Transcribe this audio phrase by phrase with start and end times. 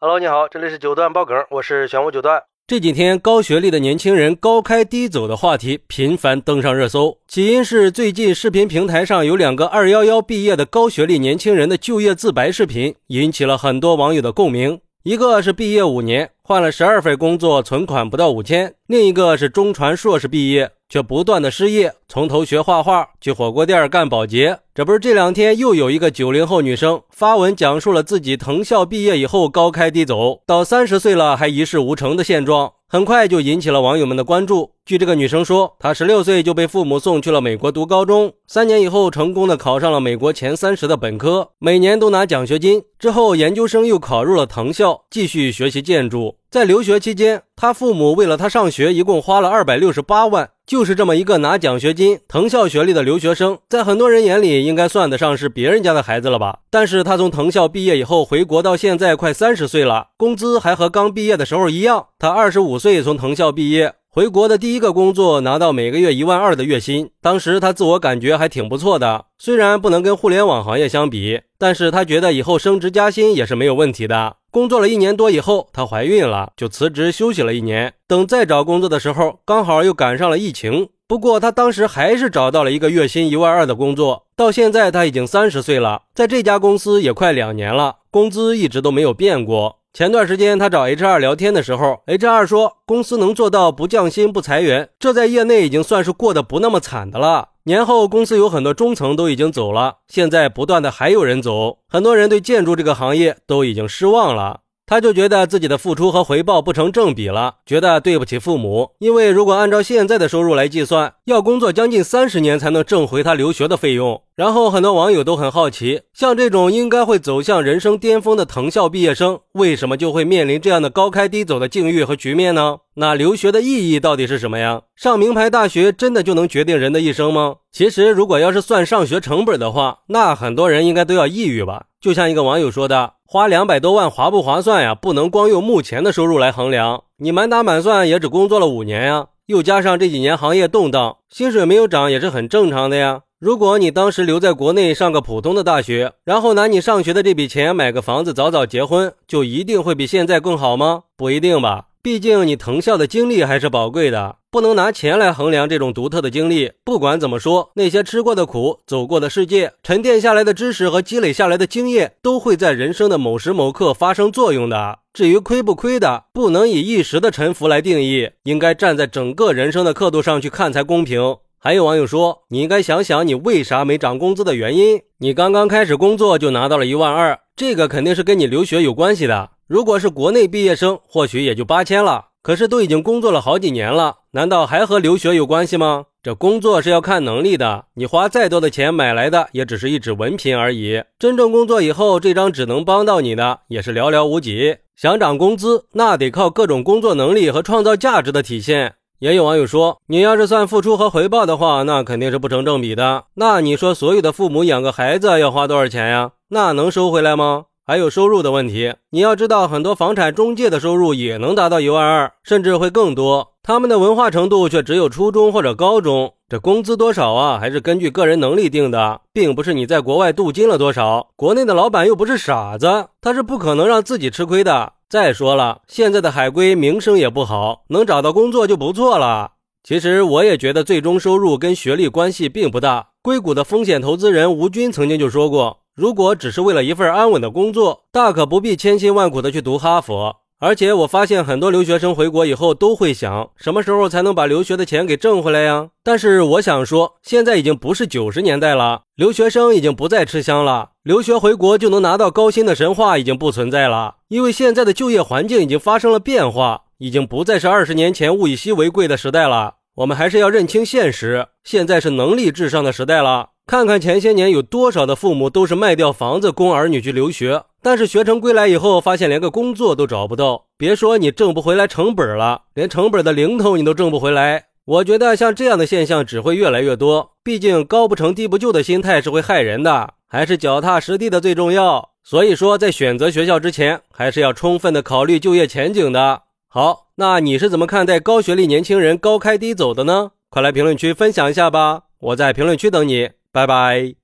[0.00, 2.40] Hello，你好，这里是九段爆梗，我是玄武九段。
[2.68, 14.80] 这几天高学历的年轻人高开低走的话题频繁登上热搜，起因是最近视频平台上有两个二幺幺毕业的高学历年轻人的就业自白视频，引起了很多网友的共鸣。
[15.04, 20.72] 一个是毕业五年，换了十二份工作，存款不到五千；另一个是中传硕士毕业。
[20.90, 24.60] 却不断的失业，从头学画画，去火锅店干保洁。
[24.74, 34.72] 这不是这两天又有一个九零后女生发文讲述了自己藤校毕业以后高开低走，到三十岁了还一事无成的现状，很快就引起了网友们的关注。
[34.86, 42.82] 据这个女生说，她十六岁就被父母送去了美国读高中，三年以后成功的考上了美国前三十的本科，每年都拿奖学金。
[42.98, 46.36] 之后研究生又考入了藤校，继续学习建筑。
[46.50, 50.48] 在留学期间，她父母为了她上学，一共花了二百六十八万。
[50.68, 56.58] 就是这么一个拿奖学金、藤校学历的留学生，在很多人眼里应该算得上是别人家的孩子了吧？
[56.68, 62.08] 但是他从藤校毕业以后回国到现在快三十岁了，工资还和刚毕业的时候一样。
[62.18, 63.94] 他二十五岁从藤校毕业。
[64.18, 69.26] 回国的第一个工作拿到每个月一万二的月薪，当时他自我感觉还挺不错的。
[69.38, 74.38] 虽然不能跟互联网行业相比，但是他觉得以后升职加薪也是没有问题的。
[74.50, 77.94] 工作了一年多以后，她怀孕了，就辞职休息了一年。
[78.08, 80.88] 等再找工作的时候，刚好又赶上了疫情。
[81.06, 84.24] 不过她当时还是找到了一个月薪一万二的工作。
[84.34, 89.76] 到现在她已经三十岁了，在这家公司也快两年了，工资一直都没有变过。
[89.94, 97.48] 前段时间他找 HR 聊天的时候，HR 说公司能做到不降薪不裁员，这在业内已经算是过得不那么惨的了。
[97.64, 104.60] 年后公司有很多中层都已经走了，现在不断的还有人走，很多人对建筑这个行业都已经失望了。
[104.88, 108.92] 他就觉得自己的付出和回报不成正比了，觉得对不起父母。
[109.00, 114.22] 因为如果按照现在的收入来计算，要工作将近三十年才能挣回他留学的费用。
[114.34, 122.78] 然后很多网友都很好奇，像这种应该会走向人生巅峰的藤校毕业生，为什么就会面临这样的高开低走的境遇和局面呢？
[122.94, 124.82] 那留学的意义到底是什么呀？
[124.96, 127.56] 上名牌大学真的就能决定人的一生吗？
[127.70, 131.84] 其实，如果要是算上学成本的话，那很多人应该都要抑郁吧。
[132.00, 133.17] 就像一个网友说的。
[133.30, 134.94] 花两百多万划不划算呀？
[134.94, 137.02] 不能光用目前的收入来衡量。
[137.18, 143.20] 你满打满算也只工作了五年呀，又加上这几年行业动荡，薪水没有涨也是很正常的呀。
[143.38, 151.02] 如果你当时留在国内上个普通的大学，然后拿你上学的这笔钱买个房子，早早结婚，就一定会比现在更好吗？
[151.14, 151.87] 不一定吧。
[152.08, 156.72] 毕竟你藤校的经历还是宝贵的，不能拿钱来衡量这种独特的经历。
[156.82, 165.00] 不管怎么说，那些吃过的苦、走过的世界、沉淀下来的知识和积累下来的经验，都会在人生的某时某刻发生作用的。
[165.12, 171.36] 至于亏不亏的，不能以一时的沉浮来定义，应该站在整个人生的刻度上去看才公平。
[171.58, 175.02] 还有网友说，你应该想想你为啥没涨工资的原因。
[175.18, 179.50] 你刚刚开始工作就拿到了一万二，这个肯定是跟你留学有关系的。
[179.68, 182.28] 如果是国内毕业生，或许也就八千了。
[182.40, 186.06] 可是都已经工作了好几年了，难道还和留学有关系吗？
[186.22, 191.02] 这工作是要看能力的，你花再多的钱买来的，也只是一纸文凭而已。
[191.18, 194.78] 真正工作以后，这张纸能帮到你的，也是寥寥无几。
[194.96, 198.94] 想涨工资，那得靠各种工作能力和创造价值的体现。
[199.18, 203.24] 也有网友说，你要是算付出和回报的话，那肯定是不成正比的。
[203.34, 206.30] 那你说，所有的父母养个孩子要花多少钱呀？
[206.50, 207.64] 那能收回来吗？
[207.88, 213.54] 还有收入的问题，你要知道，很多房产中介的收入也能达到一万二，甚至会更多。
[213.62, 217.58] 他们的文化程度却只有初中或者高中，这工资多少啊？
[217.58, 221.30] 还是根据个人能力定的，并不是你在国外镀金了多少。
[221.34, 224.92] 国内的老板又不是傻子，他是不可能让自己吃亏的。
[225.08, 229.52] 再说了，现在的海归名声也不好，能找到工作就不错了。
[229.82, 233.08] 其实我也觉得，最终收入跟学历关系并不大。
[233.22, 235.78] 硅谷的风险投资人吴军曾经就说过。
[235.98, 240.36] 如果只是为了一份安稳的工作，大可不必千辛万苦的去读哈佛。
[240.60, 245.88] 而且我发现很多留学生回国以后都会想，什么时候才能把留学的钱给挣回来呀？
[246.04, 250.90] 但是我想说，现在已经不是九十年代了，留学生已经不再吃香了。
[251.02, 259.74] 留学回国就能拿到高薪的神话已经不存在了，因为现在的就业环境已经发生了变化，已经不再是二十年前物以稀为贵的时代了。
[259.96, 263.48] 我们还是要认清现实，现在是能力至上的时代了。
[263.68, 274.64] 看看前些年有多少的父母都是卖掉房子供儿女去留学，但是学成归来以后，发现连个工作都找不到，别说你挣不回来成本了，连成本的零头你都挣不回来。
[274.86, 282.12] 我觉得像这样的现象只会越来越多，毕竟高不成低不就的心态是会害人的，还是脚踏实地的最重要。
[282.24, 286.44] 所以说，在选择学校之前，还是要充分的考虑就业前景的。
[286.68, 290.30] 好，那你是怎么看待高学历年轻人高开低走的呢？
[290.48, 293.28] 快来评论区分享一下吧，我在评论区等你。
[293.52, 294.18] 拜拜。